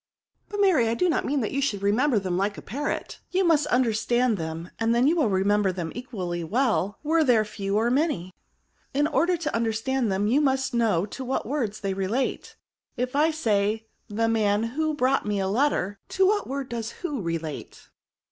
[0.25, 1.63] *'^^ But, Mary, I do not mean that you RELATIVE PRONOUNS.
[1.63, 5.29] 18S should remember them like a parrot; you must understand them^ and then you would
[5.31, 8.33] remember them equally well, were there few or many.
[8.95, 12.55] In order to understand them, you must know to what words they relate*
[12.97, 17.21] If I say, the man who brought me a letter, to what word does who
[17.21, 17.87] relate